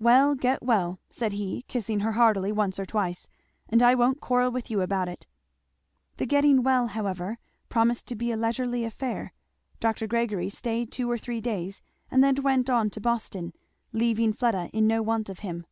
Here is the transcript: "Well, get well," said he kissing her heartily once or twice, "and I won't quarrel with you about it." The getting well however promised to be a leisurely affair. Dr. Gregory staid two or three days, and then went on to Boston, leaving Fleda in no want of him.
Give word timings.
"Well, 0.00 0.34
get 0.34 0.62
well," 0.62 1.00
said 1.10 1.34
he 1.34 1.60
kissing 1.68 2.00
her 2.00 2.12
heartily 2.12 2.50
once 2.50 2.78
or 2.78 2.86
twice, 2.86 3.28
"and 3.68 3.82
I 3.82 3.94
won't 3.94 4.22
quarrel 4.22 4.50
with 4.50 4.70
you 4.70 4.80
about 4.80 5.06
it." 5.06 5.26
The 6.16 6.24
getting 6.24 6.62
well 6.62 6.86
however 6.86 7.38
promised 7.68 8.06
to 8.06 8.16
be 8.16 8.32
a 8.32 8.38
leisurely 8.38 8.84
affair. 8.86 9.34
Dr. 9.78 10.06
Gregory 10.06 10.48
staid 10.48 10.90
two 10.90 11.10
or 11.10 11.18
three 11.18 11.42
days, 11.42 11.82
and 12.10 12.24
then 12.24 12.36
went 12.36 12.70
on 12.70 12.88
to 12.88 13.02
Boston, 13.02 13.52
leaving 13.92 14.32
Fleda 14.32 14.70
in 14.72 14.86
no 14.86 15.02
want 15.02 15.28
of 15.28 15.40
him. 15.40 15.66